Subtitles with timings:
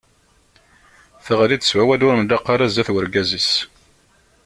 [1.25, 3.51] Teɣli-d s wawal ur nlaq ara sdat urgaz-is.